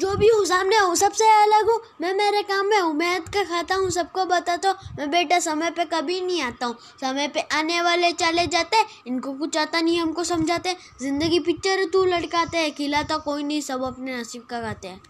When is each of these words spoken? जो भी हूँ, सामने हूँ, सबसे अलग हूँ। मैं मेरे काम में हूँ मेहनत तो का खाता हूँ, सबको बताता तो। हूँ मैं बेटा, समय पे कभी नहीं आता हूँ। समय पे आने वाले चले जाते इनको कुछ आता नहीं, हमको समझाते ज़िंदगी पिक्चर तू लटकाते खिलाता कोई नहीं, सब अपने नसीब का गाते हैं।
जो 0.00 0.14
भी 0.16 0.28
हूँ, 0.28 0.44
सामने 0.46 0.76
हूँ, 0.76 0.94
सबसे 0.96 1.28
अलग 1.32 1.70
हूँ। 1.70 1.78
मैं 2.00 2.12
मेरे 2.14 2.42
काम 2.42 2.66
में 2.66 2.78
हूँ 2.78 2.92
मेहनत 2.94 3.26
तो 3.26 3.32
का 3.34 3.42
खाता 3.44 3.74
हूँ, 3.74 3.90
सबको 3.90 4.24
बताता 4.24 4.56
तो। 4.56 4.68
हूँ 4.68 4.96
मैं 4.98 5.10
बेटा, 5.10 5.38
समय 5.38 5.70
पे 5.70 5.84
कभी 5.84 6.20
नहीं 6.20 6.40
आता 6.42 6.66
हूँ। 6.66 6.76
समय 7.00 7.28
पे 7.28 7.40
आने 7.52 7.80
वाले 7.80 8.12
चले 8.14 8.46
जाते 8.46 8.84
इनको 9.06 9.32
कुछ 9.32 9.56
आता 9.58 9.80
नहीं, 9.80 10.00
हमको 10.00 10.24
समझाते 10.24 10.76
ज़िंदगी 11.00 11.40
पिक्चर 11.40 11.84
तू 11.92 12.04
लटकाते 12.06 12.68
खिलाता 12.70 13.16
कोई 13.18 13.42
नहीं, 13.42 13.60
सब 13.60 13.84
अपने 13.84 14.20
नसीब 14.20 14.46
का 14.50 14.60
गाते 14.60 14.88
हैं। 14.88 15.00